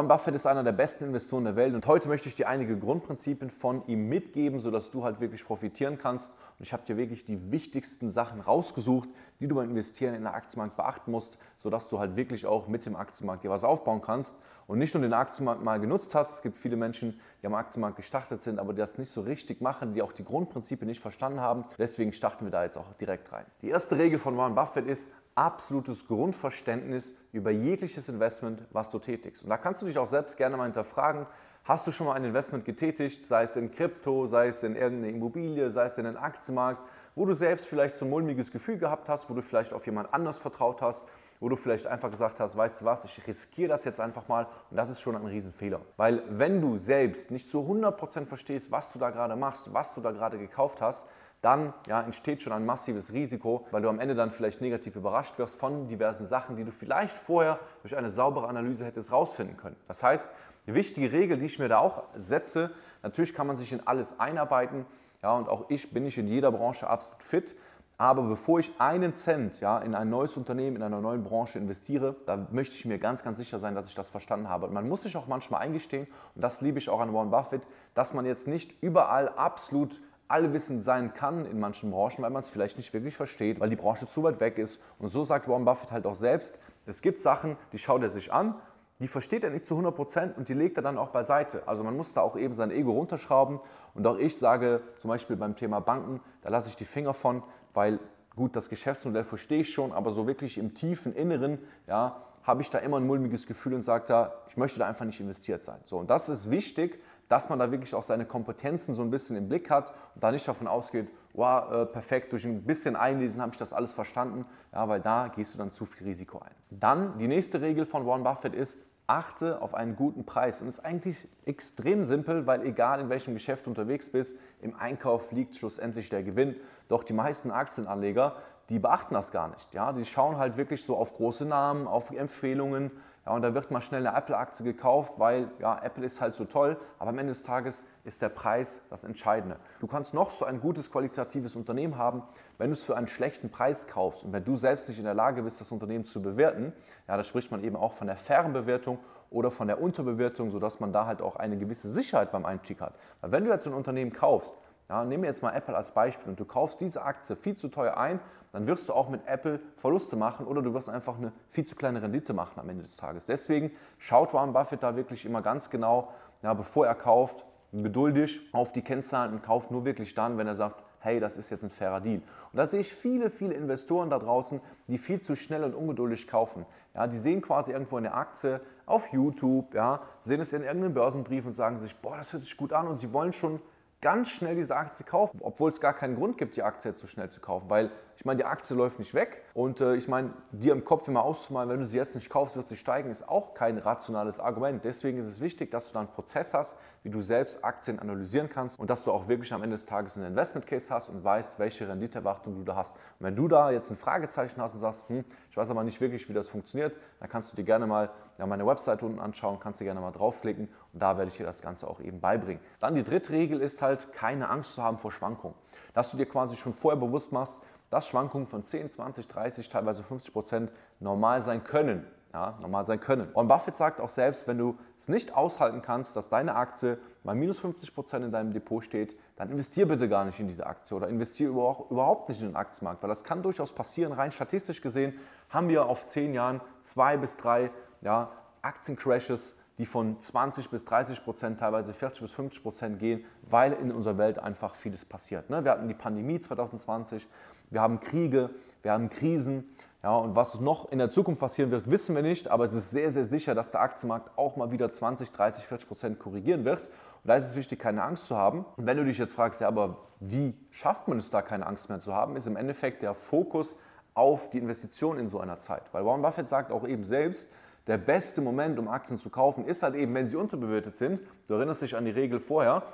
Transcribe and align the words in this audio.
Warren 0.00 0.08
Buffett 0.08 0.34
ist 0.34 0.46
einer 0.46 0.64
der 0.64 0.72
besten 0.72 1.04
Investoren 1.04 1.44
der 1.44 1.56
Welt 1.56 1.74
und 1.74 1.86
heute 1.86 2.08
möchte 2.08 2.26
ich 2.26 2.34
dir 2.34 2.48
einige 2.48 2.78
Grundprinzipien 2.78 3.50
von 3.50 3.86
ihm 3.86 4.08
mitgeben, 4.08 4.58
sodass 4.60 4.90
du 4.90 5.04
halt 5.04 5.20
wirklich 5.20 5.44
profitieren 5.44 5.98
kannst. 5.98 6.30
Und 6.58 6.64
ich 6.64 6.72
habe 6.72 6.82
dir 6.86 6.96
wirklich 6.96 7.26
die 7.26 7.52
wichtigsten 7.52 8.10
Sachen 8.10 8.40
rausgesucht, 8.40 9.10
die 9.40 9.46
du 9.46 9.56
beim 9.56 9.68
Investieren 9.68 10.14
in 10.14 10.22
der 10.22 10.32
Aktienmarkt 10.32 10.74
beachten 10.74 11.10
musst, 11.10 11.36
sodass 11.58 11.90
du 11.90 11.98
halt 11.98 12.16
wirklich 12.16 12.46
auch 12.46 12.66
mit 12.66 12.86
dem 12.86 12.96
Aktienmarkt 12.96 13.44
dir 13.44 13.50
was 13.50 13.62
aufbauen 13.62 14.00
kannst 14.00 14.38
und 14.66 14.78
nicht 14.78 14.94
nur 14.94 15.02
den 15.02 15.12
Aktienmarkt 15.12 15.62
mal 15.62 15.78
genutzt 15.78 16.14
hast. 16.14 16.36
Es 16.36 16.42
gibt 16.42 16.56
viele 16.56 16.76
Menschen, 16.76 17.20
die 17.42 17.46
am 17.46 17.54
Aktienmarkt 17.54 17.96
gestartet 17.96 18.42
sind, 18.42 18.58
aber 18.58 18.72
die 18.72 18.78
das 18.78 18.96
nicht 18.96 19.10
so 19.10 19.20
richtig 19.20 19.60
machen, 19.60 19.92
die 19.92 20.00
auch 20.00 20.12
die 20.12 20.24
Grundprinzipien 20.24 20.88
nicht 20.88 21.02
verstanden 21.02 21.40
haben. 21.40 21.66
Deswegen 21.76 22.14
starten 22.14 22.46
wir 22.46 22.50
da 22.50 22.64
jetzt 22.64 22.78
auch 22.78 22.90
direkt 22.94 23.30
rein. 23.32 23.44
Die 23.60 23.68
erste 23.68 23.98
Regel 23.98 24.18
von 24.18 24.34
Warren 24.38 24.54
Buffett 24.54 24.86
ist, 24.86 25.12
absolutes 25.40 26.06
Grundverständnis 26.06 27.14
über 27.32 27.50
jegliches 27.50 28.10
Investment, 28.10 28.60
was 28.72 28.90
du 28.90 28.98
tätigst. 28.98 29.42
Und 29.42 29.48
da 29.48 29.56
kannst 29.56 29.80
du 29.80 29.86
dich 29.86 29.96
auch 29.96 30.06
selbst 30.06 30.36
gerne 30.36 30.58
mal 30.58 30.64
hinterfragen, 30.64 31.26
hast 31.64 31.86
du 31.86 31.92
schon 31.92 32.06
mal 32.06 32.12
ein 32.12 32.24
Investment 32.24 32.66
getätigt, 32.66 33.26
sei 33.26 33.44
es 33.44 33.56
in 33.56 33.70
Krypto, 33.72 34.26
sei 34.26 34.48
es 34.48 34.62
in 34.62 34.76
irgendeine 34.76 35.12
Immobilie, 35.14 35.70
sei 35.70 35.86
es 35.86 35.96
in 35.96 36.04
den 36.04 36.18
Aktienmarkt, 36.18 36.82
wo 37.14 37.24
du 37.24 37.32
selbst 37.32 37.66
vielleicht 37.66 37.96
so 37.96 38.04
ein 38.04 38.10
mulmiges 38.10 38.52
Gefühl 38.52 38.76
gehabt 38.76 39.08
hast, 39.08 39.30
wo 39.30 39.34
du 39.34 39.40
vielleicht 39.40 39.72
auf 39.72 39.86
jemand 39.86 40.12
anders 40.12 40.36
vertraut 40.36 40.82
hast, 40.82 41.08
wo 41.40 41.48
du 41.48 41.56
vielleicht 41.56 41.86
einfach 41.86 42.10
gesagt 42.10 42.38
hast, 42.38 42.54
weißt 42.54 42.82
du 42.82 42.84
was, 42.84 43.02
ich 43.06 43.26
riskiere 43.26 43.70
das 43.70 43.84
jetzt 43.84 43.98
einfach 43.98 44.28
mal 44.28 44.46
und 44.70 44.76
das 44.76 44.90
ist 44.90 45.00
schon 45.00 45.16
ein 45.16 45.24
Riesenfehler. 45.24 45.80
Weil 45.96 46.22
wenn 46.28 46.60
du 46.60 46.76
selbst 46.76 47.30
nicht 47.30 47.50
zu 47.50 47.60
100% 47.60 48.26
verstehst, 48.26 48.70
was 48.70 48.92
du 48.92 48.98
da 48.98 49.08
gerade 49.08 49.36
machst, 49.36 49.72
was 49.72 49.94
du 49.94 50.02
da 50.02 50.10
gerade 50.10 50.36
gekauft 50.36 50.82
hast, 50.82 51.08
dann 51.42 51.72
ja, 51.86 52.02
entsteht 52.02 52.42
schon 52.42 52.52
ein 52.52 52.66
massives 52.66 53.12
Risiko, 53.12 53.66
weil 53.70 53.82
du 53.82 53.88
am 53.88 53.98
Ende 53.98 54.14
dann 54.14 54.30
vielleicht 54.30 54.60
negativ 54.60 54.96
überrascht 54.96 55.38
wirst 55.38 55.58
von 55.58 55.88
diversen 55.88 56.26
Sachen, 56.26 56.56
die 56.56 56.64
du 56.64 56.70
vielleicht 56.70 57.16
vorher 57.16 57.58
durch 57.82 57.96
eine 57.96 58.10
saubere 58.10 58.48
Analyse 58.48 58.84
hättest 58.84 59.10
rausfinden 59.10 59.56
können. 59.56 59.76
Das 59.88 60.02
heißt, 60.02 60.30
die 60.66 60.74
wichtige 60.74 61.12
Regel, 61.12 61.38
die 61.38 61.46
ich 61.46 61.58
mir 61.58 61.68
da 61.68 61.78
auch 61.78 62.04
setze, 62.14 62.70
natürlich 63.02 63.34
kann 63.34 63.46
man 63.46 63.56
sich 63.56 63.72
in 63.72 63.86
alles 63.86 64.20
einarbeiten, 64.20 64.84
ja, 65.22 65.36
und 65.36 65.48
auch 65.48 65.66
ich 65.68 65.92
bin 65.92 66.04
nicht 66.04 66.18
in 66.18 66.28
jeder 66.28 66.52
Branche 66.52 66.88
absolut 66.88 67.22
fit, 67.22 67.56
aber 68.00 68.22
bevor 68.22 68.60
ich 68.60 68.72
einen 68.78 69.12
Cent 69.12 69.60
ja, 69.60 69.78
in 69.78 69.94
ein 69.94 70.08
neues 70.08 70.34
Unternehmen, 70.38 70.76
in 70.76 70.82
einer 70.82 71.02
neuen 71.02 71.22
Branche 71.22 71.58
investiere, 71.58 72.16
da 72.24 72.46
möchte 72.50 72.74
ich 72.74 72.86
mir 72.86 72.98
ganz, 72.98 73.22
ganz 73.22 73.36
sicher 73.36 73.58
sein, 73.58 73.74
dass 73.74 73.88
ich 73.88 73.94
das 73.94 74.08
verstanden 74.08 74.48
habe. 74.48 74.66
Und 74.66 74.72
man 74.72 74.88
muss 74.88 75.02
sich 75.02 75.18
auch 75.18 75.26
manchmal 75.26 75.60
eingestehen, 75.60 76.06
und 76.34 76.42
das 76.42 76.62
liebe 76.62 76.78
ich 76.78 76.88
auch 76.88 77.00
an 77.00 77.12
Warren 77.12 77.30
Buffett, 77.30 77.60
dass 77.92 78.14
man 78.14 78.24
jetzt 78.24 78.46
nicht 78.46 78.82
überall 78.82 79.28
absolut 79.28 80.00
allwissend 80.30 80.84
sein 80.84 81.12
kann 81.14 81.44
in 81.44 81.58
manchen 81.58 81.90
Branchen, 81.90 82.22
weil 82.22 82.30
man 82.30 82.42
es 82.42 82.48
vielleicht 82.48 82.76
nicht 82.76 82.92
wirklich 82.92 83.16
versteht, 83.16 83.60
weil 83.60 83.70
die 83.70 83.76
Branche 83.76 84.08
zu 84.08 84.22
weit 84.22 84.40
weg 84.40 84.58
ist. 84.58 84.80
Und 84.98 85.10
so 85.10 85.24
sagt 85.24 85.48
Warren 85.48 85.64
Buffett 85.64 85.90
halt 85.90 86.06
auch 86.06 86.14
selbst, 86.14 86.58
es 86.86 87.02
gibt 87.02 87.20
Sachen, 87.20 87.56
die 87.72 87.78
schaut 87.78 88.02
er 88.02 88.10
sich 88.10 88.32
an, 88.32 88.54
die 89.00 89.08
versteht 89.08 89.44
er 89.44 89.50
nicht 89.50 89.66
zu 89.66 89.74
100 89.74 89.94
Prozent 89.94 90.36
und 90.36 90.48
die 90.48 90.54
legt 90.54 90.76
er 90.76 90.82
dann 90.82 90.98
auch 90.98 91.08
beiseite. 91.08 91.62
Also 91.66 91.82
man 91.82 91.96
muss 91.96 92.12
da 92.12 92.20
auch 92.20 92.36
eben 92.36 92.54
sein 92.54 92.70
Ego 92.70 92.92
runterschrauben. 92.92 93.60
Und 93.94 94.06
auch 94.06 94.18
ich 94.18 94.38
sage 94.38 94.82
zum 94.98 95.08
Beispiel 95.08 95.36
beim 95.36 95.56
Thema 95.56 95.80
Banken, 95.80 96.20
da 96.42 96.50
lasse 96.50 96.68
ich 96.68 96.76
die 96.76 96.84
Finger 96.84 97.14
von, 97.14 97.42
weil 97.72 97.98
gut, 98.36 98.56
das 98.56 98.68
Geschäftsmodell 98.68 99.24
verstehe 99.24 99.60
ich 99.60 99.72
schon, 99.72 99.92
aber 99.92 100.12
so 100.12 100.26
wirklich 100.26 100.58
im 100.58 100.74
tiefen 100.74 101.14
Inneren, 101.14 101.58
ja, 101.86 102.22
habe 102.42 102.62
ich 102.62 102.70
da 102.70 102.78
immer 102.78 102.96
ein 102.98 103.06
mulmiges 103.06 103.46
Gefühl 103.46 103.74
und 103.74 103.82
sage 103.82 104.04
da, 104.06 104.34
ich 104.48 104.56
möchte 104.56 104.78
da 104.78 104.86
einfach 104.86 105.04
nicht 105.04 105.20
investiert 105.20 105.64
sein. 105.64 105.78
So, 105.86 105.98
und 105.98 106.08
das 106.08 106.28
ist 106.28 106.50
wichtig, 106.50 107.02
dass 107.30 107.48
man 107.48 107.60
da 107.60 107.70
wirklich 107.70 107.94
auch 107.94 108.02
seine 108.02 108.26
Kompetenzen 108.26 108.92
so 108.94 109.02
ein 109.02 109.10
bisschen 109.10 109.36
im 109.36 109.48
Blick 109.48 109.70
hat 109.70 109.94
und 110.14 110.22
da 110.22 110.32
nicht 110.32 110.46
davon 110.46 110.66
ausgeht, 110.66 111.08
wow, 111.32 111.70
äh, 111.70 111.86
perfekt, 111.86 112.32
durch 112.32 112.44
ein 112.44 112.64
bisschen 112.64 112.96
Einlesen 112.96 113.40
habe 113.40 113.52
ich 113.52 113.58
das 113.58 113.72
alles 113.72 113.92
verstanden, 113.92 114.44
ja, 114.72 114.88
weil 114.88 115.00
da 115.00 115.28
gehst 115.28 115.54
du 115.54 115.58
dann 115.58 115.70
zu 115.70 115.86
viel 115.86 116.08
Risiko 116.08 116.40
ein. 116.40 116.50
Dann 116.70 117.18
die 117.18 117.28
nächste 117.28 117.60
Regel 117.60 117.86
von 117.86 118.04
Warren 118.04 118.24
Buffett 118.24 118.52
ist, 118.52 118.84
achte 119.06 119.62
auf 119.62 119.74
einen 119.74 119.94
guten 119.94 120.24
Preis. 120.24 120.60
Und 120.60 120.66
ist 120.68 120.84
eigentlich 120.84 121.28
extrem 121.44 122.04
simpel, 122.04 122.46
weil 122.46 122.64
egal 122.64 123.00
in 123.00 123.08
welchem 123.08 123.34
Geschäft 123.34 123.66
du 123.66 123.70
unterwegs 123.70 124.10
bist, 124.10 124.36
im 124.60 124.74
Einkauf 124.76 125.30
liegt 125.30 125.56
schlussendlich 125.56 126.08
der 126.08 126.24
Gewinn. 126.24 126.56
Doch 126.88 127.04
die 127.04 127.12
meisten 127.12 127.52
Aktienanleger, 127.52 128.36
die 128.70 128.78
beachten 128.78 129.14
das 129.14 129.32
gar 129.32 129.48
nicht. 129.48 129.74
Ja? 129.74 129.92
Die 129.92 130.04
schauen 130.04 130.38
halt 130.38 130.56
wirklich 130.56 130.84
so 130.84 130.96
auf 130.96 131.14
große 131.14 131.44
Namen, 131.44 131.86
auf 131.86 132.10
Empfehlungen 132.10 132.90
ja, 133.26 133.32
und 133.34 133.42
da 133.42 133.52
wird 133.52 133.70
mal 133.70 133.82
schnell 133.82 134.06
eine 134.06 134.16
Apple-Aktie 134.16 134.64
gekauft, 134.64 135.14
weil 135.18 135.50
ja, 135.58 135.78
Apple 135.82 136.06
ist 136.06 136.22
halt 136.22 136.34
so 136.34 136.46
toll, 136.46 136.78
aber 136.98 137.10
am 137.10 137.18
Ende 137.18 137.32
des 137.32 137.42
Tages 137.42 137.86
ist 138.04 138.22
der 138.22 138.30
Preis 138.30 138.86
das 138.88 139.04
Entscheidende. 139.04 139.56
Du 139.78 139.86
kannst 139.86 140.14
noch 140.14 140.30
so 140.30 140.46
ein 140.46 140.60
gutes 140.60 140.90
qualitatives 140.90 141.54
Unternehmen 141.54 141.98
haben, 141.98 142.22
wenn 142.56 142.70
du 142.70 142.76
es 142.76 142.82
für 142.82 142.96
einen 142.96 143.08
schlechten 143.08 143.50
Preis 143.50 143.86
kaufst 143.86 144.24
und 144.24 144.32
wenn 144.32 144.44
du 144.44 144.56
selbst 144.56 144.88
nicht 144.88 144.98
in 144.98 145.04
der 145.04 145.14
Lage 145.14 145.42
bist, 145.42 145.60
das 145.60 145.70
Unternehmen 145.70 146.06
zu 146.06 146.22
bewerten, 146.22 146.72
ja, 147.08 147.16
da 147.16 147.22
spricht 147.22 147.50
man 147.50 147.62
eben 147.62 147.76
auch 147.76 147.92
von 147.92 148.06
der 148.06 148.16
fairen 148.16 148.54
Bewertung 148.54 148.98
oder 149.28 149.50
von 149.50 149.68
der 149.68 149.82
Unterbewertung, 149.82 150.50
sodass 150.50 150.80
man 150.80 150.92
da 150.92 151.04
halt 151.04 151.20
auch 151.20 151.36
eine 151.36 151.58
gewisse 151.58 151.90
Sicherheit 151.90 152.32
beim 152.32 152.46
Einstieg 152.46 152.80
hat. 152.80 152.94
Weil 153.20 153.32
wenn 153.32 153.44
du 153.44 153.50
jetzt 153.50 153.66
ein 153.66 153.74
Unternehmen 153.74 154.12
kaufst, 154.12 154.54
ja, 154.90 155.04
nehmen 155.04 155.22
wir 155.22 155.30
jetzt 155.30 155.40
mal 155.40 155.54
Apple 155.54 155.76
als 155.76 155.92
Beispiel 155.92 156.30
und 156.30 156.40
du 156.40 156.44
kaufst 156.44 156.80
diese 156.80 157.02
Aktie 157.02 157.36
viel 157.36 157.56
zu 157.56 157.68
teuer 157.68 157.96
ein, 157.96 158.18
dann 158.52 158.66
wirst 158.66 158.88
du 158.88 158.92
auch 158.92 159.08
mit 159.08 159.24
Apple 159.24 159.60
Verluste 159.76 160.16
machen 160.16 160.46
oder 160.46 160.62
du 160.62 160.74
wirst 160.74 160.88
einfach 160.88 161.16
eine 161.16 161.32
viel 161.50 161.64
zu 161.64 161.76
kleine 161.76 162.02
Rendite 162.02 162.32
machen 162.32 162.58
am 162.58 162.68
Ende 162.68 162.82
des 162.82 162.96
Tages. 162.96 163.24
Deswegen 163.24 163.70
schaut 163.98 164.34
Warren 164.34 164.52
Buffett 164.52 164.82
da 164.82 164.96
wirklich 164.96 165.24
immer 165.24 165.42
ganz 165.42 165.70
genau, 165.70 166.12
ja, 166.42 166.54
bevor 166.54 166.88
er 166.88 166.96
kauft, 166.96 167.44
geduldig 167.72 168.40
auf 168.52 168.72
die 168.72 168.82
Kennzahlen 168.82 169.32
und 169.32 169.44
kauft 169.44 169.70
nur 169.70 169.84
wirklich 169.84 170.16
dann, 170.16 170.36
wenn 170.38 170.48
er 170.48 170.56
sagt, 170.56 170.82
hey, 170.98 171.20
das 171.20 171.36
ist 171.36 171.50
jetzt 171.50 171.62
ein 171.62 171.70
fairer 171.70 172.00
Deal. 172.00 172.20
Und 172.52 172.56
da 172.56 172.66
sehe 172.66 172.80
ich 172.80 172.92
viele, 172.92 173.30
viele 173.30 173.54
Investoren 173.54 174.10
da 174.10 174.18
draußen, 174.18 174.60
die 174.88 174.98
viel 174.98 175.20
zu 175.20 175.36
schnell 175.36 175.62
und 175.62 175.76
ungeduldig 175.76 176.26
kaufen. 176.26 176.66
Ja, 176.94 177.06
die 177.06 177.16
sehen 177.16 177.42
quasi 177.42 177.70
irgendwo 177.70 177.96
eine 177.96 178.12
Aktie 178.12 178.60
auf 178.86 179.12
YouTube, 179.12 179.72
ja, 179.72 180.02
sehen 180.20 180.40
es 180.40 180.52
in 180.52 180.62
irgendeinem 180.62 180.94
Börsenbrief 180.94 181.46
und 181.46 181.52
sagen 181.52 181.78
sich, 181.78 181.94
boah, 181.94 182.16
das 182.16 182.32
hört 182.32 182.42
sich 182.42 182.56
gut 182.56 182.72
an 182.72 182.88
und 182.88 182.98
sie 182.98 183.12
wollen 183.12 183.32
schon 183.32 183.60
ganz 184.00 184.30
schnell 184.30 184.56
diese 184.56 184.76
Aktie 184.76 185.04
kaufen, 185.04 185.40
obwohl 185.42 185.70
es 185.70 185.80
gar 185.80 185.92
keinen 185.92 186.16
Grund 186.16 186.38
gibt, 186.38 186.56
die 186.56 186.62
Aktie 186.62 186.90
jetzt 186.90 187.00
so 187.00 187.06
schnell 187.06 187.30
zu 187.30 187.40
kaufen, 187.40 187.68
weil 187.68 187.90
ich 188.16 188.24
meine, 188.24 188.38
die 188.38 188.44
Aktie 188.44 188.76
läuft 188.76 188.98
nicht 188.98 189.14
weg 189.14 189.42
und 189.54 189.80
äh, 189.80 189.94
ich 189.94 190.06
meine, 190.06 190.34
dir 190.52 190.72
im 190.72 190.84
Kopf 190.84 191.08
immer 191.08 191.22
auszumalen, 191.22 191.70
wenn 191.70 191.80
du 191.80 191.86
sie 191.86 191.96
jetzt 191.96 192.14
nicht 192.14 192.28
kaufst, 192.28 192.54
wird 192.54 192.68
sie 192.68 192.76
steigen, 192.76 193.10
ist 193.10 193.26
auch 193.26 193.54
kein 193.54 193.78
rationales 193.78 194.40
Argument. 194.40 194.84
Deswegen 194.84 195.18
ist 195.18 195.26
es 195.26 195.40
wichtig, 195.40 195.70
dass 195.70 195.86
du 195.86 195.94
da 195.94 196.00
einen 196.00 196.10
Prozess 196.10 196.52
hast, 196.52 196.78
wie 197.02 197.08
du 197.08 197.22
selbst 197.22 197.64
Aktien 197.64 197.98
analysieren 197.98 198.50
kannst 198.50 198.78
und 198.78 198.90
dass 198.90 199.04
du 199.04 199.12
auch 199.12 199.28
wirklich 199.28 199.52
am 199.54 199.62
Ende 199.62 199.74
des 199.74 199.86
Tages 199.86 200.18
einen 200.18 200.26
Investment 200.26 200.66
Case 200.66 200.92
hast 200.92 201.08
und 201.08 201.24
weißt, 201.24 201.58
welche 201.58 201.88
Renditeerwartung 201.88 202.56
du 202.56 202.62
da 202.62 202.76
hast. 202.76 202.94
Und 202.94 203.26
wenn 203.26 203.36
du 203.36 203.48
da 203.48 203.70
jetzt 203.70 203.90
ein 203.90 203.96
Fragezeichen 203.96 204.60
hast 204.60 204.74
und 204.74 204.80
sagst, 204.80 205.08
hm, 205.08 205.24
ich 205.50 205.56
weiß 205.56 205.70
aber 205.70 205.82
nicht 205.82 206.00
wirklich, 206.00 206.28
wie 206.28 206.34
das 206.34 206.50
funktioniert, 206.50 206.94
dann 207.20 207.30
kannst 207.30 207.52
du 207.52 207.56
dir 207.56 207.64
gerne 207.64 207.86
mal 207.86 208.10
ja, 208.40 208.46
meine 208.46 208.66
Website 208.66 209.02
unten 209.02 209.20
anschauen, 209.20 209.60
kannst 209.60 209.80
dir 209.80 209.84
gerne 209.84 210.00
mal 210.00 210.12
draufklicken 210.12 210.68
und 210.94 211.02
da 211.02 211.18
werde 211.18 211.30
ich 211.30 211.36
dir 211.36 211.44
das 211.44 211.60
Ganze 211.60 211.86
auch 211.86 212.00
eben 212.00 212.20
beibringen. 212.20 212.62
Dann 212.80 212.94
die 212.94 213.04
dritte 213.04 213.34
Regel 213.34 213.60
ist 213.60 213.82
halt, 213.82 214.14
keine 214.14 214.48
Angst 214.48 214.74
zu 214.74 214.82
haben 214.82 214.96
vor 214.96 215.12
Schwankungen. 215.12 215.54
Dass 215.92 216.10
du 216.10 216.16
dir 216.16 216.24
quasi 216.24 216.56
schon 216.56 216.72
vorher 216.72 216.98
bewusst 216.98 217.32
machst, 217.32 217.60
dass 217.90 218.08
Schwankungen 218.08 218.46
von 218.46 218.64
10, 218.64 218.92
20, 218.92 219.28
30, 219.28 219.68
teilweise 219.68 220.02
50 220.02 220.32
Prozent 220.32 220.72
normal 221.00 221.42
sein 221.42 221.64
können 221.64 222.06
ja, 222.32 222.56
normal 222.60 222.84
sein 222.84 223.00
können. 223.00 223.28
Und 223.32 223.48
Buffett 223.48 223.74
sagt 223.74 224.00
auch 224.00 224.08
selbst, 224.08 224.46
wenn 224.46 224.56
du 224.56 224.78
es 224.98 225.08
nicht 225.08 225.34
aushalten 225.34 225.82
kannst, 225.82 226.14
dass 226.14 226.28
deine 226.28 226.54
Aktie 226.54 226.98
mal 227.24 227.34
minus 227.34 227.58
50 227.58 227.92
Prozent 227.94 228.24
in 228.24 228.30
deinem 228.30 228.52
Depot 228.52 228.84
steht, 228.84 229.18
dann 229.36 229.50
investier 229.50 229.88
bitte 229.88 230.08
gar 230.08 230.24
nicht 230.24 230.38
in 230.38 230.46
diese 230.46 230.66
Aktie 230.66 230.96
oder 230.96 231.08
investier 231.08 231.48
überhaupt 231.48 232.28
nicht 232.28 232.40
in 232.40 232.48
den 232.48 232.56
Aktienmarkt, 232.56 233.02
weil 233.02 233.08
das 233.08 233.24
kann 233.24 233.42
durchaus 233.42 233.72
passieren. 233.72 234.12
Rein 234.12 234.30
statistisch 234.30 234.80
gesehen 234.80 235.18
haben 235.48 235.68
wir 235.68 235.86
auf 235.86 236.06
zehn 236.06 236.32
Jahren 236.32 236.60
zwei 236.82 237.16
bis 237.16 237.36
drei 237.36 237.70
ja, 238.00 238.30
Aktiencrashes, 238.62 239.56
die 239.78 239.86
von 239.86 240.20
20 240.20 240.68
bis 240.68 240.84
30 240.84 241.24
Prozent, 241.24 241.60
teilweise 241.60 241.94
40 241.94 242.22
bis 242.22 242.32
50 242.32 242.62
Prozent 242.62 242.98
gehen, 242.98 243.24
weil 243.48 243.72
in 243.72 243.92
unserer 243.92 244.18
Welt 244.18 244.38
einfach 244.38 244.74
vieles 244.74 245.04
passiert. 245.04 245.48
Ne? 245.48 245.64
Wir 245.64 245.72
hatten 245.72 245.88
die 245.88 245.94
Pandemie 245.94 246.40
2020, 246.40 247.26
wir 247.70 247.80
haben 247.80 248.00
Kriege, 248.00 248.50
wir 248.82 248.92
haben 248.92 249.08
Krisen, 249.08 249.64
ja, 250.02 250.16
und 250.16 250.34
was 250.34 250.58
noch 250.60 250.90
in 250.90 250.98
der 250.98 251.10
Zukunft 251.10 251.40
passieren 251.40 251.70
wird, 251.70 251.90
wissen 251.90 252.14
wir 252.14 252.22
nicht, 252.22 252.48
aber 252.48 252.64
es 252.64 252.72
ist 252.72 252.90
sehr, 252.90 253.12
sehr 253.12 253.26
sicher, 253.26 253.54
dass 253.54 253.70
der 253.70 253.82
Aktienmarkt 253.82 254.30
auch 254.38 254.56
mal 254.56 254.70
wieder 254.70 254.90
20, 254.90 255.30
30, 255.30 255.66
40 255.66 255.88
Prozent 255.88 256.18
korrigieren 256.18 256.64
wird. 256.64 256.80
Und 256.80 257.28
da 257.28 257.34
ist 257.34 257.46
es 257.46 257.54
wichtig, 257.54 257.78
keine 257.78 258.02
Angst 258.02 258.26
zu 258.26 258.34
haben. 258.34 258.64
Und 258.78 258.86
wenn 258.86 258.96
du 258.96 259.04
dich 259.04 259.18
jetzt 259.18 259.34
fragst, 259.34 259.60
ja, 259.60 259.68
aber 259.68 259.98
wie 260.20 260.54
schafft 260.70 261.06
man 261.06 261.18
es 261.18 261.30
da, 261.30 261.42
keine 261.42 261.66
Angst 261.66 261.90
mehr 261.90 262.00
zu 262.00 262.14
haben, 262.14 262.36
ist 262.36 262.46
im 262.46 262.56
Endeffekt 262.56 263.02
der 263.02 263.14
Fokus 263.14 263.78
auf 264.14 264.48
die 264.48 264.58
Investition 264.58 265.18
in 265.18 265.28
so 265.28 265.38
einer 265.38 265.60
Zeit. 265.60 265.82
Weil 265.92 266.06
Warren 266.06 266.22
Buffett 266.22 266.48
sagt 266.48 266.72
auch 266.72 266.88
eben 266.88 267.04
selbst, 267.04 267.50
der 267.90 267.98
beste 267.98 268.40
Moment, 268.40 268.78
um 268.78 268.88
Aktien 268.88 269.18
zu 269.18 269.30
kaufen, 269.30 269.66
ist 269.66 269.82
halt 269.82 269.96
eben, 269.96 270.14
wenn 270.14 270.28
sie 270.28 270.36
unterbewertet 270.36 270.96
sind. 270.96 271.20
Du 271.48 271.54
erinnerst 271.54 271.82
dich 271.82 271.96
an 271.96 272.04
die 272.04 272.12
Regel 272.12 272.40
vorher. 272.40 272.84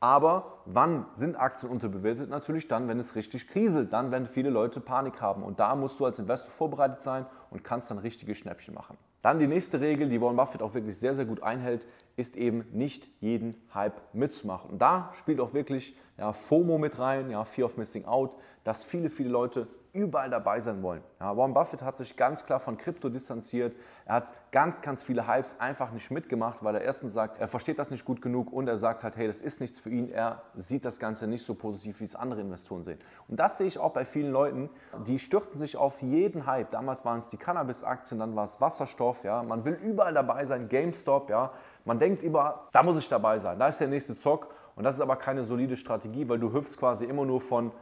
Aber 0.00 0.60
wann 0.66 1.06
sind 1.14 1.36
Aktien 1.36 1.70
unterbewertet? 1.70 2.28
Natürlich 2.28 2.66
dann, 2.68 2.88
wenn 2.88 2.98
es 2.98 3.14
richtig 3.14 3.48
kriselt, 3.48 3.92
dann, 3.92 4.10
wenn 4.10 4.26
viele 4.26 4.50
Leute 4.50 4.80
Panik 4.80 5.20
haben. 5.20 5.42
Und 5.42 5.60
da 5.60 5.74
musst 5.74 6.00
du 6.00 6.06
als 6.06 6.18
Investor 6.18 6.50
vorbereitet 6.50 7.02
sein 7.02 7.26
und 7.50 7.64
kannst 7.64 7.90
dann 7.90 7.98
richtige 7.98 8.34
Schnäppchen 8.34 8.74
machen. 8.74 8.96
Dann 9.22 9.38
die 9.38 9.46
nächste 9.46 9.80
Regel, 9.80 10.08
die 10.08 10.20
Warren 10.20 10.36
Buffett 10.36 10.62
auch 10.62 10.74
wirklich 10.74 10.98
sehr, 10.98 11.14
sehr 11.14 11.24
gut 11.24 11.42
einhält, 11.42 11.86
ist 12.16 12.36
eben 12.36 12.64
nicht 12.72 13.08
jeden 13.20 13.54
Hype 13.74 14.00
mitzumachen. 14.12 14.70
Und 14.70 14.80
da 14.80 15.12
spielt 15.18 15.40
auch 15.40 15.52
wirklich 15.52 15.96
ja, 16.18 16.32
FOMO 16.32 16.78
mit 16.78 16.98
rein, 16.98 17.30
ja, 17.30 17.44
Fear 17.44 17.66
of 17.66 17.76
Missing 17.76 18.04
Out, 18.04 18.36
dass 18.64 18.84
viele, 18.84 19.10
viele 19.10 19.30
Leute 19.30 19.66
überall 19.96 20.30
dabei 20.30 20.60
sein 20.60 20.82
wollen. 20.82 21.02
Ja, 21.18 21.36
Warren 21.36 21.54
Buffett 21.54 21.82
hat 21.82 21.96
sich 21.96 22.16
ganz 22.16 22.44
klar 22.44 22.60
von 22.60 22.76
Krypto 22.76 23.08
distanziert. 23.08 23.74
Er 24.04 24.16
hat 24.16 24.28
ganz, 24.52 24.82
ganz 24.82 25.02
viele 25.02 25.26
Hypes 25.26 25.58
einfach 25.58 25.90
nicht 25.90 26.10
mitgemacht, 26.10 26.62
weil 26.62 26.74
er 26.76 26.82
erstens 26.82 27.14
sagt, 27.14 27.40
er 27.40 27.48
versteht 27.48 27.78
das 27.78 27.90
nicht 27.90 28.04
gut 28.04 28.20
genug 28.20 28.52
und 28.52 28.68
er 28.68 28.76
sagt 28.76 29.02
halt, 29.02 29.16
hey, 29.16 29.26
das 29.26 29.40
ist 29.40 29.60
nichts 29.60 29.78
für 29.78 29.90
ihn. 29.90 30.10
Er 30.10 30.42
sieht 30.54 30.84
das 30.84 30.98
Ganze 30.98 31.26
nicht 31.26 31.44
so 31.44 31.54
positiv, 31.54 32.00
wie 32.00 32.04
es 32.04 32.14
andere 32.14 32.42
Investoren 32.42 32.84
sehen. 32.84 32.98
Und 33.26 33.40
das 33.40 33.58
sehe 33.58 33.66
ich 33.66 33.78
auch 33.78 33.92
bei 33.92 34.04
vielen 34.04 34.30
Leuten, 34.30 34.68
die 35.06 35.18
stürzen 35.18 35.58
sich 35.58 35.76
auf 35.76 36.00
jeden 36.02 36.46
Hype. 36.46 36.70
Damals 36.70 37.04
waren 37.04 37.18
es 37.18 37.28
die 37.28 37.38
Cannabis-Aktien, 37.38 38.20
dann 38.20 38.36
war 38.36 38.44
es 38.44 38.60
Wasserstoff. 38.60 39.24
Ja, 39.24 39.42
man 39.42 39.64
will 39.64 39.74
überall 39.74 40.14
dabei 40.14 40.44
sein, 40.44 40.68
GameStop. 40.68 41.30
Ja, 41.30 41.52
man 41.84 41.98
denkt 41.98 42.22
über, 42.22 42.68
da 42.72 42.82
muss 42.82 42.98
ich 42.98 43.08
dabei 43.08 43.38
sein, 43.38 43.58
da 43.58 43.68
ist 43.68 43.80
der 43.80 43.88
nächste 43.88 44.16
Zock. 44.16 44.48
Und 44.76 44.84
das 44.84 44.96
ist 44.96 45.00
aber 45.00 45.16
keine 45.16 45.42
solide 45.42 45.76
Strategie, 45.76 46.28
weil 46.28 46.38
du 46.38 46.52
hüpfst 46.52 46.76
quasi 46.78 47.06
immer 47.06 47.24
nur 47.24 47.40
von 47.40 47.72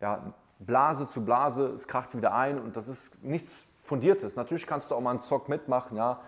ja, 0.00 0.32
Blase 0.58 1.06
zu 1.06 1.24
Blase, 1.24 1.66
es 1.68 1.86
kracht 1.86 2.16
wieder 2.16 2.34
ein 2.34 2.58
und 2.60 2.76
das 2.76 2.88
ist 2.88 3.22
nichts 3.22 3.66
Fundiertes. 3.82 4.36
Natürlich 4.36 4.66
kannst 4.66 4.90
du 4.90 4.94
auch 4.94 5.00
mal 5.00 5.10
einen 5.10 5.20
Zock 5.20 5.48
mitmachen, 5.48 5.96
ja, 5.96 6.20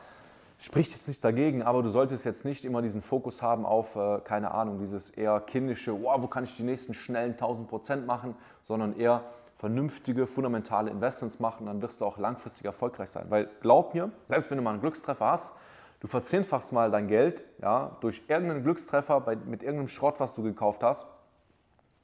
spricht 0.60 0.92
jetzt 0.92 1.06
nichts 1.06 1.20
dagegen, 1.20 1.62
aber 1.62 1.82
du 1.82 1.90
solltest 1.90 2.24
jetzt 2.24 2.44
nicht 2.44 2.64
immer 2.64 2.82
diesen 2.82 3.02
Fokus 3.02 3.42
haben 3.42 3.64
auf, 3.64 3.96
äh, 3.96 4.20
keine 4.24 4.52
Ahnung, 4.52 4.78
dieses 4.78 5.10
eher 5.10 5.40
kindische, 5.40 6.02
wow, 6.02 6.20
wo 6.22 6.26
kann 6.26 6.44
ich 6.44 6.56
die 6.56 6.64
nächsten 6.64 6.94
schnellen 6.94 7.32
1000 7.32 7.68
Prozent 7.68 8.06
machen, 8.06 8.34
sondern 8.62 8.96
eher 8.96 9.22
vernünftige, 9.58 10.26
fundamentale 10.26 10.90
Investments 10.90 11.40
machen, 11.40 11.66
dann 11.66 11.82
wirst 11.82 12.00
du 12.00 12.04
auch 12.04 12.18
langfristig 12.18 12.64
erfolgreich 12.64 13.10
sein. 13.10 13.26
Weil 13.28 13.48
glaub 13.60 13.94
mir, 13.94 14.10
selbst 14.28 14.50
wenn 14.50 14.58
du 14.58 14.62
mal 14.62 14.70
einen 14.70 14.80
Glückstreffer 14.80 15.26
hast, 15.26 15.56
du 16.00 16.06
verzehnfachst 16.06 16.72
mal 16.72 16.90
dein 16.90 17.08
Geld 17.08 17.42
ja, 17.60 17.96
durch 18.00 18.22
irgendeinen 18.28 18.62
Glückstreffer 18.62 19.20
bei, 19.20 19.36
mit 19.36 19.62
irgendeinem 19.62 19.88
Schrott, 19.88 20.20
was 20.20 20.32
du 20.32 20.42
gekauft 20.42 20.84
hast, 20.84 21.08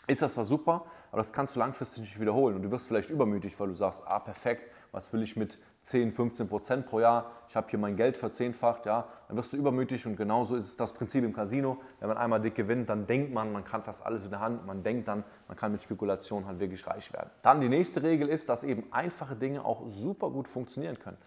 ist 0.07 0.23
das 0.23 0.35
zwar 0.35 0.45
super, 0.45 0.85
aber 1.11 1.19
das 1.19 1.33
kannst 1.33 1.57
du 1.57 1.61
langfristig 1.61 2.03
nicht 2.03 2.21
wiederholen. 2.21 2.57
Und 2.57 2.63
du 2.63 2.71
wirst 2.71 2.87
vielleicht 2.87 3.11
übermütig, 3.11 3.59
weil 3.59 3.69
du 3.69 3.75
sagst, 3.75 4.03
ah 4.07 4.19
perfekt, 4.19 4.71
was 4.93 5.13
will 5.13 5.23
ich 5.23 5.37
mit 5.37 5.59
10, 5.83 6.13
15 6.13 6.49
Prozent 6.49 6.87
pro 6.87 7.01
Jahr, 7.01 7.31
ich 7.49 7.57
habe 7.57 7.67
hier 7.69 7.79
mein 7.79 7.97
Geld 7.97 8.17
verzehnfacht, 8.17 8.87
ja, 8.87 9.07
dann 9.29 9.37
wirst 9.37 9.53
du 9.53 9.57
übermütig 9.57 10.07
und 10.07 10.17
genauso 10.17 10.57
ist 10.57 10.67
es 10.67 10.77
das 10.77 10.93
Prinzip 10.93 11.25
im 11.25 11.33
Casino. 11.33 11.79
Wenn 12.01 12.09
man 12.09 12.17
einmal 12.17 12.41
dick 12.41 12.55
gewinnt, 12.55 12.89
dann 12.89 13.07
denkt 13.07 13.33
man, 13.33 13.53
man 13.53 13.65
kann 13.65 13.83
das 13.85 14.03
alles 14.03 14.25
in 14.25 14.31
der 14.31 14.41
Hand, 14.41 14.67
man 14.67 14.83
denkt 14.83 15.09
dann, 15.09 15.25
man 15.49 15.57
kann 15.57 15.73
mit 15.73 15.83
Spekulation 15.83 16.47
halt 16.47 16.59
wirklich 16.59 16.87
reich 16.87 17.13
werden. 17.13 17.31
Dann 17.43 17.61
die 17.61 17.69
nächste 17.69 18.03
Regel 18.03 18.29
ist, 18.29 18.49
dass 18.49 18.65
eben 18.65 18.85
einfache 18.93 19.37
Dinge 19.37 19.65
auch 19.65 19.83
super 19.89 20.31
gut 20.31 20.49
funktionieren 20.49 20.99
können. 20.99 21.19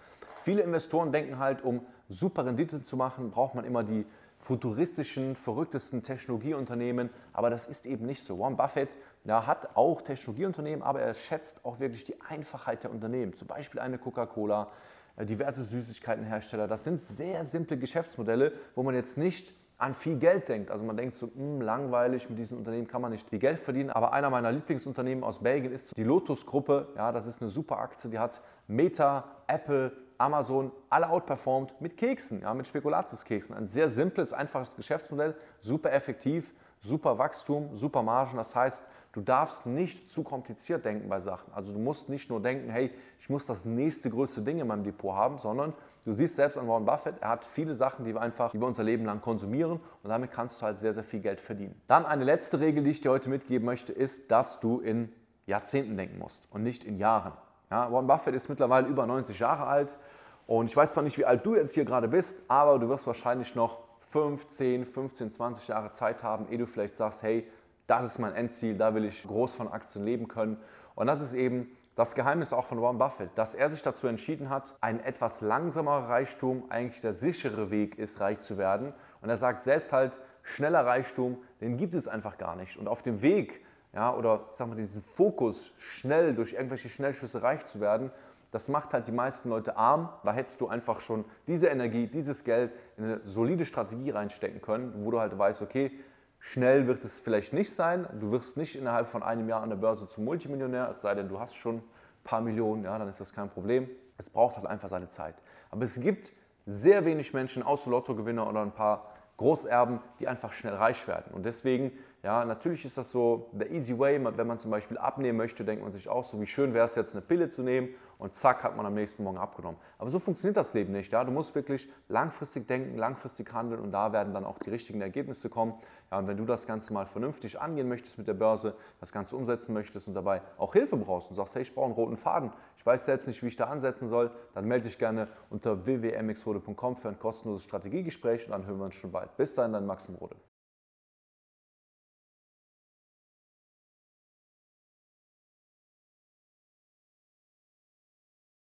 Viele 0.44 0.62
Investoren 0.62 1.12
denken 1.12 1.40
halt, 1.40 1.64
um 1.64 1.86
super 2.10 2.46
Rendite 2.46 2.82
zu 2.82 2.96
machen, 2.96 3.32
braucht 3.32 3.54
man 3.54 3.66
immer 3.66 3.84
die 3.84 4.06
futuristischen, 4.48 5.36
verrücktesten 5.36 6.04
Technologieunternehmen, 6.04 7.10
aber 7.34 7.50
das 7.50 7.66
ist 7.66 7.86
eben 7.86 8.06
nicht 8.06 8.24
so. 8.24 8.40
Warren 8.40 8.56
Buffett 8.56 8.98
ja, 9.26 9.46
hat 9.46 9.76
auch 9.76 10.02
Technologieunternehmen, 10.02 10.84
aber 10.84 11.02
er 11.02 11.14
schätzt 11.14 11.66
auch 11.66 11.82
wirklich 11.82 12.06
die 12.06 12.16
Einfachheit 12.22 12.84
der 12.84 12.92
Unternehmen. 12.92 13.34
Zum 13.34 13.50
Beispiel 13.50 13.82
eine 13.82 13.98
Coca-Cola, 13.98 14.72
äh, 15.18 15.26
diverse 15.26 15.66
Süßigkeitenhersteller. 15.66 16.70
Das 16.70 16.86
sind 16.86 17.04
sehr 17.04 17.44
simple 17.44 17.78
Geschäftsmodelle, 17.78 18.54
wo 18.74 18.84
man 18.84 18.96
jetzt 18.96 19.18
nicht 19.18 19.54
an 19.78 19.94
viel 19.94 20.18
Geld 20.18 20.48
denkt. 20.48 20.72
Also 20.72 20.86
man 20.86 20.96
denkt 20.96 21.16
so, 21.16 21.28
mh, 21.28 21.34
hm, 21.36 21.62
langweilig, 21.62 22.30
mit 22.30 22.40
diesen 22.40 22.58
Unternehmen 22.58 22.88
kann 22.88 23.02
man 23.02 23.12
nicht 23.12 23.30
viel 23.30 23.40
Geld 23.40 23.60
verdienen. 23.60 23.90
Aber 23.90 24.14
einer 24.14 24.30
meiner 24.30 24.54
Lieblingsunternehmen 24.54 25.26
aus 25.26 25.40
Belgien 25.40 25.74
ist 25.74 25.96
die 25.98 26.04
Lotus-Gruppe. 26.04 26.88
Ja, 26.96 27.12
das 27.12 27.28
ist 27.28 27.42
eine 27.42 27.52
super 27.52 27.80
Aktie, 27.80 28.10
die 28.10 28.18
hat 28.18 28.42
Meta, 28.68 29.24
Apple, 29.48 29.92
Amazon 30.18 30.72
alle 30.90 31.10
outperformed 31.10 31.80
mit 31.80 31.98
Keksen, 31.98 32.42
ja, 32.42 32.54
mit 32.54 32.68
Spekulatiuskeksen. 32.68 33.56
Ein 33.56 33.68
sehr 33.68 33.90
simples, 33.90 34.34
einfaches 34.34 34.76
Geschäftsmodell, 34.76 35.36
super 35.62 35.92
effektiv, 35.94 36.54
super 36.82 37.18
Wachstum, 37.18 37.76
super 37.78 38.04
Margen. 38.04 38.38
Das 38.38 38.56
heißt, 38.56 38.86
du 39.14 39.22
darfst 39.22 39.66
nicht 39.66 40.12
zu 40.12 40.24
kompliziert 40.24 40.86
denken 40.86 41.10
bei 41.10 41.20
Sachen. 41.20 41.54
Also 41.54 41.72
du 41.72 41.80
musst 41.80 42.10
nicht 42.10 42.30
nur 42.30 42.42
denken, 42.42 42.70
hey, 42.70 42.92
ich 43.20 43.30
muss 43.30 43.46
das 43.46 43.66
nächste 43.66 44.10
größte 44.10 44.42
Ding 44.42 44.60
in 44.60 44.68
meinem 44.68 44.84
Depot 44.84 45.16
haben, 45.16 45.38
sondern 45.38 45.74
du 46.06 46.14
siehst 46.14 46.36
selbst 46.36 46.58
an 46.58 46.68
Warren 46.68 46.86
Buffett, 46.86 47.16
er 47.22 47.30
hat 47.30 47.46
viele 47.46 47.74
Sachen, 47.74 48.06
die 48.06 48.14
wir 48.14 48.22
einfach 48.22 48.54
über 48.54 48.68
unser 48.68 48.84
Leben 48.84 49.06
lang 49.06 49.22
konsumieren 49.22 49.80
und 50.04 50.10
damit 50.10 50.32
kannst 50.32 50.62
du 50.62 50.66
halt 50.66 50.80
sehr, 50.80 50.94
sehr 50.94 51.04
viel 51.04 51.20
Geld 51.20 51.42
verdienen. 51.42 51.80
Dann 51.88 52.06
eine 52.06 52.24
letzte 52.24 52.60
Regel, 52.60 52.84
die 52.84 52.92
ich 52.92 53.02
dir 53.02 53.12
heute 53.12 53.30
mitgeben 53.30 53.66
möchte, 53.66 53.92
ist, 53.92 54.32
dass 54.32 54.60
du 54.60 54.80
in 54.80 55.12
Jahrzehnten 55.46 55.98
denken 55.98 56.20
musst 56.20 56.48
und 56.52 56.64
nicht 56.64 56.84
in 56.84 56.98
Jahren. 56.98 57.34
Ja, 57.70 57.92
Warren 57.92 58.08
Buffett 58.08 58.34
ist 58.34 58.48
mittlerweile 58.48 58.88
über 58.88 59.06
90 59.06 59.40
Jahre 59.40 59.68
alt 59.68 59.98
und 60.46 60.68
ich 60.68 60.78
weiß 60.78 60.94
zwar 60.94 61.04
nicht, 61.04 61.18
wie 61.18 61.26
alt 61.26 61.46
du 61.46 61.56
jetzt 61.56 61.74
hier 61.74 61.84
gerade 61.84 62.08
bist, 62.08 62.44
aber 62.48 62.80
du 62.80 62.88
wirst 62.88 63.06
wahrscheinlich 63.06 63.56
noch 63.56 63.80
15, 64.12 64.86
15, 64.86 65.32
20 65.34 65.68
Jahre 65.68 65.92
Zeit 65.92 66.24
haben, 66.24 66.48
ehe 66.50 66.58
du 66.58 66.66
vielleicht 66.66 66.96
sagst, 66.96 67.24
hey, 67.24 67.46
das 67.88 68.06
ist 68.06 68.20
mein 68.20 68.34
Endziel, 68.34 68.78
da 68.78 68.96
will 68.96 69.04
ich 69.04 69.24
groß 69.24 69.54
von 69.54 69.68
Aktien 69.68 70.06
leben 70.06 70.28
können. 70.28 70.58
Und 70.96 71.08
das 71.08 71.22
ist 71.22 71.34
eben 71.34 71.70
das 71.96 72.16
Geheimnis 72.16 72.54
auch 72.54 72.68
von 72.68 72.82
Warren 72.82 72.98
Buffett, 72.98 73.32
dass 73.36 73.56
er 73.56 73.70
sich 73.70 73.82
dazu 73.82 74.08
entschieden 74.08 74.50
hat, 74.50 74.76
ein 74.82 75.00
etwas 75.00 75.42
langsamer 75.42 76.08
Reichtum 76.08 76.64
eigentlich 76.70 77.02
der 77.02 77.14
sichere 77.14 77.72
Weg 77.72 77.98
ist, 77.98 78.20
reich 78.22 78.40
zu 78.42 78.58
werden. 78.58 78.94
Und 79.22 79.30
er 79.30 79.38
sagt 79.38 79.64
selbst 79.64 79.92
halt, 79.92 80.14
schneller 80.44 80.86
Reichtum, 80.86 81.38
den 81.60 81.78
gibt 81.78 81.96
es 81.96 82.08
einfach 82.08 82.38
gar 82.38 82.56
nicht. 82.56 82.78
Und 82.78 82.88
auf 82.88 83.02
dem 83.02 83.22
Weg 83.22 83.66
ja, 83.98 84.14
oder 84.14 84.42
sag 84.54 84.68
mal, 84.68 84.76
diesen 84.76 85.02
Fokus, 85.02 85.74
schnell 85.80 86.36
durch 86.36 86.54
irgendwelche 86.54 86.88
Schnellschüsse 86.88 87.42
reich 87.42 87.66
zu 87.66 87.80
werden, 87.80 88.12
das 88.52 88.68
macht 88.68 88.94
halt 88.94 89.08
die 89.08 89.12
meisten 89.12 89.50
Leute 89.50 89.76
arm. 89.76 90.10
Da 90.24 90.34
hättest 90.34 90.62
du 90.62 90.68
einfach 90.68 91.00
schon 91.00 91.26
diese 91.48 91.66
Energie, 91.66 92.06
dieses 92.06 92.44
Geld 92.44 92.72
in 92.96 93.06
eine 93.06 93.22
solide 93.24 93.66
Strategie 93.66 94.12
reinstecken 94.12 94.62
können, 94.62 94.94
wo 95.04 95.10
du 95.10 95.20
halt 95.20 95.36
weißt, 95.36 95.64
okay, 95.64 95.92
schnell 96.38 96.86
wird 96.86 97.04
es 97.06 97.18
vielleicht 97.18 97.54
nicht 97.54 97.74
sein. 97.74 98.08
Du 98.20 98.32
wirst 98.32 98.56
nicht 98.56 98.76
innerhalb 98.76 99.08
von 99.08 99.24
einem 99.24 99.50
Jahr 99.50 99.64
an 99.64 99.70
der 99.70 99.78
Börse 99.78 100.08
zum 100.08 100.26
Multimillionär, 100.26 100.90
es 100.92 101.02
sei 101.02 101.16
denn, 101.16 101.28
du 101.28 101.40
hast 101.40 101.56
schon 101.56 101.78
ein 101.78 101.84
paar 102.24 102.42
Millionen, 102.42 102.84
ja, 102.84 103.00
dann 103.00 103.10
ist 103.10 103.20
das 103.20 103.34
kein 103.34 103.50
Problem. 103.50 103.90
Es 104.20 104.30
braucht 104.30 104.58
halt 104.58 104.68
einfach 104.68 104.90
seine 104.90 105.10
Zeit. 105.10 105.36
Aber 105.72 105.84
es 105.84 106.00
gibt 106.00 106.34
sehr 106.68 107.04
wenig 107.04 107.34
Menschen, 107.34 107.64
außer 107.64 107.90
Lottogewinner 107.90 108.48
oder 108.48 108.62
ein 108.62 108.74
paar 108.74 109.08
Großerben, 109.38 110.02
die 110.20 110.28
einfach 110.28 110.52
schnell 110.52 110.76
reich 110.76 111.08
werden. 111.08 111.34
Und 111.34 111.48
deswegen 111.48 111.92
ja, 112.24 112.44
natürlich 112.44 112.84
ist 112.84 112.98
das 112.98 113.12
so 113.12 113.50
der 113.52 113.72
easy 113.72 113.98
way, 113.98 114.20
wenn 114.24 114.48
man 114.48 114.58
zum 114.58 114.72
Beispiel 114.72 114.98
abnehmen 114.98 115.38
möchte, 115.38 115.64
denkt 115.64 115.84
man 115.84 115.92
sich 115.92 116.10
auch 116.10 116.26
so, 116.26 116.42
wie 116.42 116.48
schön 116.48 116.74
wäre 116.74 116.86
es 116.86 116.96
jetzt 116.96 117.14
eine 117.14 117.22
Pille 117.22 117.50
zu 117.50 117.62
nehmen 117.62 117.90
und 118.18 118.34
zack 118.34 118.64
hat 118.64 118.76
man 118.76 118.86
am 118.88 118.96
nächsten 118.96 119.24
Morgen 119.24 119.38
abgenommen. 119.38 119.80
Aber 120.00 120.10
so 120.10 120.18
funktioniert 120.18 120.58
das 120.58 120.74
Leben 120.74 120.92
nicht. 120.94 121.14
Ja? 121.14 121.24
Du 121.24 121.32
musst 121.32 121.54
wirklich 121.54 121.88
langfristig 122.10 122.68
denken, 122.68 122.98
langfristig 122.98 123.54
handeln 123.54 123.82
und 123.82 123.92
da 123.92 124.12
werden 124.14 124.34
dann 124.34 124.46
auch 124.46 124.58
die 124.58 124.72
richtigen 124.72 125.00
Ergebnisse 125.02 125.50
kommen. 125.50 125.76
Ja, 126.12 126.18
und 126.18 126.28
wenn 126.28 126.38
du 126.38 126.46
das 126.46 126.66
Ganze 126.66 126.92
mal 126.92 127.06
vernünftig 127.06 127.62
angehen 127.62 127.88
möchtest 127.88 128.18
mit 128.18 128.28
der 128.28 128.34
Börse, 128.34 128.76
das 129.00 129.12
Ganze 129.12 129.36
umsetzen 129.36 129.74
möchtest 129.74 130.08
und 130.08 130.16
dabei 130.16 130.42
auch 130.58 130.74
Hilfe 130.74 130.98
brauchst 130.98 131.30
und 131.30 131.36
sagst, 131.36 131.54
hey, 131.54 131.62
ich 131.62 131.76
brauche 131.76 131.86
einen 131.86 131.94
roten 131.94 132.18
Faden, 132.18 132.52
ich 132.78 132.86
weiß 132.86 133.06
selbst 133.06 133.28
nicht, 133.28 133.44
wie 133.44 133.48
ich 133.48 133.56
da 133.58 133.66
ansetzen 133.66 134.08
soll, 134.08 134.32
dann 134.56 134.66
melde 134.66 134.86
dich 134.86 134.98
gerne 134.98 135.28
unter 135.52 135.86
www.mxrode.com 135.86 136.96
für 136.96 137.10
ein 137.10 137.20
kostenloses 137.20 137.66
Strategiegespräch 137.66 138.46
und 138.46 138.52
dann 138.52 138.66
hören 138.66 138.80
wir 138.80 138.86
uns 138.86 138.96
schon 138.96 139.12
bald. 139.12 139.38
Bis 139.38 139.54
dahin, 139.54 139.74
dein 139.74 139.86
Maxim 139.86 140.16
Rode. 140.16 140.36